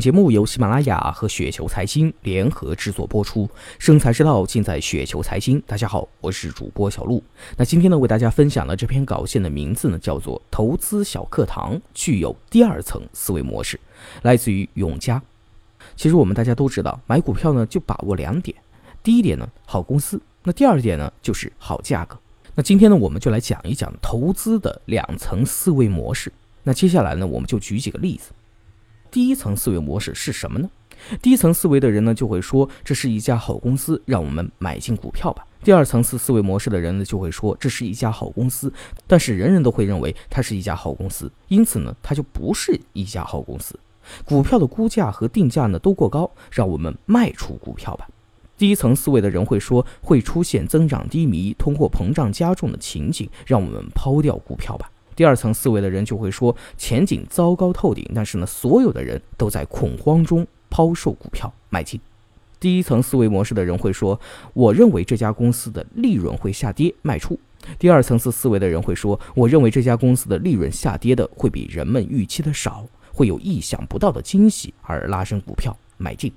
[0.00, 5.62] 节目由喜马拉雅和雪球财经联合制作播出，生财之道尽在雪球财经。
[5.66, 7.22] 大家好，我是主播小璐。
[7.58, 13.78] 那今天呢，为大家分享的这篇稿件的名字呢，叫做《投资小课堂》，具有第二层思维模式，
[14.22, 15.22] 来自于永嘉。
[15.96, 18.56] 其实我们大家都知道，买股票呢就把握两点，
[19.02, 22.18] 第一点呢好公司，那第二点呢就是好价格。
[22.54, 26.32] 那今天呢，我们就来讲一讲投资的两层思维模式。
[26.62, 28.30] 那接下来呢，我们就举几个例子。
[29.10, 30.70] 第一层思维模式是什么呢？
[31.22, 35.46] 第一层思维的人呢，就会说这是一家好公司，让我们买进股票吧。
[35.64, 38.72] 第二层次思维模式的人呢，就会说这是一家好公司，
[39.06, 43.78] 但是人人都会认为它是一家好公司，因此呢，它就不是一家好公司。
[44.24, 48.06] 股票的估价和定价呢都过高，让我们卖出股票吧。
[48.56, 54.90] 第一层思维的人会说会出现增长低迷、通货膨胀加重的情景，让我们抛掉股票吧。
[55.20, 62.00] 第二层思维的人就会说前景糟糕透顶，但是呢，所有的人都在恐慌中抛售股票买进。
[62.58, 64.18] 第一层思维模式的人会说，
[64.54, 67.38] 我认为这家公司的利润会下跌，卖出。
[67.78, 76.32] 第二层次思维的人会说，我认为这家公司的利润下跌的会比人们预期的少，会有意想不到的惊喜而拉升股票买进。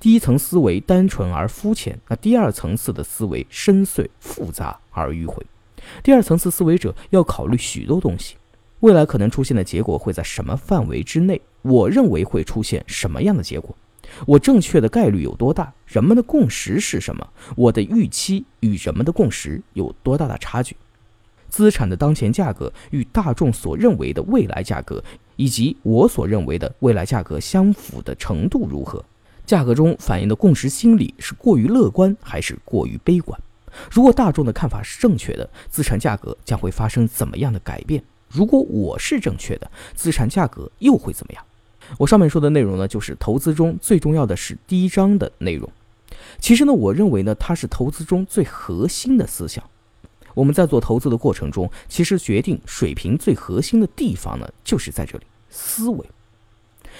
[0.00, 5.40] 第一层思维单纯而肤浅，那第二层次的思维深邃复杂而迂回。
[6.02, 8.36] 第二层次思维者要考虑许多东西，
[8.80, 11.40] 未来可能出现的结果会在什么范围之内？
[11.62, 13.74] 我认为会出现什么样的结果？
[14.26, 15.72] 我正确的概率有多大？
[15.86, 17.26] 人们的共识是什么？
[17.56, 20.76] 我的预期与人们的共识有多大的差距？
[21.48, 25.02] 资产的当前价格与大众所认为的未来价格，
[25.36, 29.02] 以及我所认为的未来价格相符的程度如何？
[29.46, 33.40] 价格中反映的共识心理是过于乐观还是过于悲观？
[33.90, 38.02] 如果大众的看法是正确的，资产价格将会发生怎么样的改变？
[38.28, 41.44] 如果我是正确的，资产价格又会怎么样？
[41.98, 45.70] 我上面说的内容呢，就是投资中最重要的是第一章的内容。
[46.38, 49.62] 其实呢，我认为呢，它是投资中最核心的思想。
[50.34, 56.04] 我们在做投资的过程中，其实决定水平最核心的地方呢，就是在这里——思维。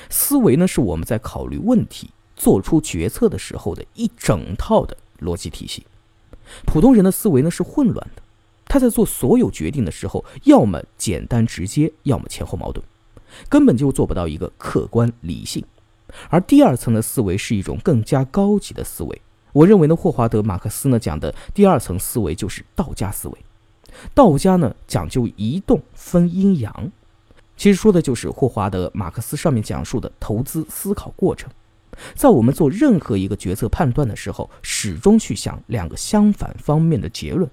[0.08, 5.84] 思维呢，是我们在考虑问题、做出决策的时候的一整套的逻辑体系。
[6.66, 8.22] 普通人的思维呢是混乱的，
[8.66, 12.82] 他在做所有决定的时候，要么简单直接，要么前后矛盾，
[13.48, 15.64] 根本就做不到一个客观理性。
[16.28, 19.20] 而第二层的思维是一种更加高级的思维。
[19.52, 23.38] 我认为呢，霍华德·马克思呢讲的第二层思维就是道家思维。
[24.14, 26.90] 道家呢讲究移动分阴阳，
[27.56, 31.50] 其实说的就是霍华德·马克思上面讲述的投资思考过程。
[32.14, 37.50] 在我们做任何一个决策判断的时候，始终去想两个相反方面的结论。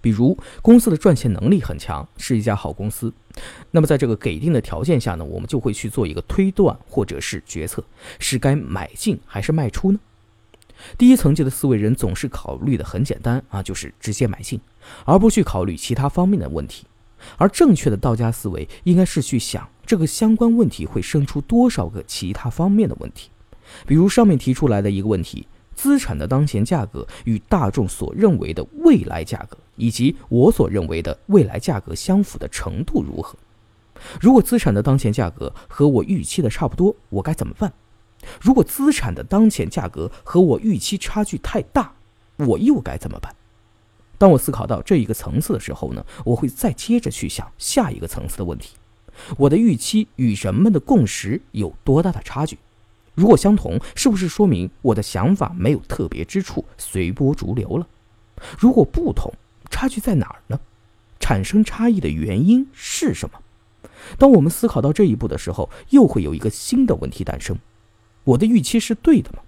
[0.00, 3.12] 比如，公司的赚钱能力很强，是一家好公司。
[3.72, 7.82] 那么，在这个给定的条件下呢，我们就会去做一个推断或者是决策：
[8.20, 9.98] 是该买进还是卖出呢？
[10.96, 14.60] 第一层级的思维人总是考虑的很简单啊，就是直接买进，
[15.04, 16.86] 而不去考虑其他方面的问题。
[17.38, 23.30] 而正确的道家思维应该是去想这个相关问题会生出多少个其他方面的问题。
[23.86, 33.36] 比如上面提出来的一个问题：资产的当前价格与大众所认为的未来价格，以及我所认为的未来价格相符的程度如何？
[34.20, 37.72] 如果资产的当前价格和我预期的差不多，我该怎么办？
[38.40, 41.92] 如果资产的当前价格和我预期差距太大，
[42.36, 43.34] 我又该怎么办？
[44.18, 48.76] 当我思考到这一个层次的时候呢，我会再接着去想下一个层次的问题：
[49.36, 52.58] 我的预期与人们的共识有多大的差距？
[53.16, 57.88] 如果相同，是不是说明我的想法没有特别之处，随波逐流了？
[58.58, 59.32] 如果不同，
[59.70, 60.60] 差距在哪儿呢？
[61.18, 63.40] 产生差异的原因是什么？
[64.18, 67.58] 当我们思考到这一步的时候，又会有一个新的问题诞生：
[68.24, 69.38] 我的预期是对的吗？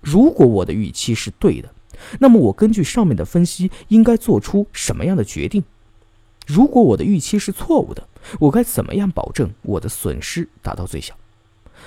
[0.00, 1.74] 如果我的预期是对的，
[2.18, 5.62] 那么我根据上面的分析，应该做出什么样的决定？
[6.46, 8.08] 如果我的预期是错误的，
[8.40, 11.14] 我该怎么样保证我的损失达到最小？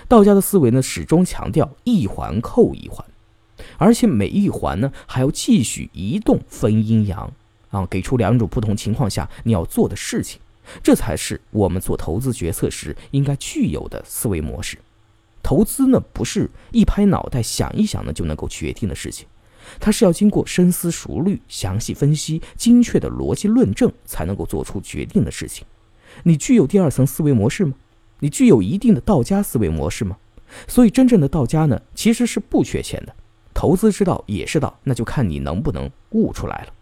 [0.08, 3.06] 道家的思维呢，始终强调一环扣一环，
[3.78, 7.32] 而且每一环呢还要继续移动分阴阳
[7.70, 10.40] 啊，给出两种不同情况下你要做的事情，
[10.82, 14.78] 这才是我们做投资决策时应该具有的思维模式。
[15.44, 19.28] 投资呢不是一拍脑袋想一想呢就能够决定的事情，
[19.80, 25.66] 它是要经过深思熟虑、详细分析、精确的逻辑论证才能够做出决定的事情。
[26.24, 27.74] 你具有第二层思维模式吗？
[28.20, 30.18] 你具有一定的道家思维模式吗？
[30.68, 33.14] 所以真正的道家呢，其实是不缺钱的。
[33.54, 36.74] 投资之道也是道，那就看你能不能悟出来了。